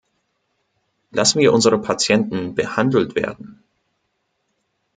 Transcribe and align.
Lassen 1.11 1.37
wir 1.41 1.53
unsere 1.53 1.79
Patienten 1.79 2.55
behandelt 2.55 3.13
werden. 3.13 3.61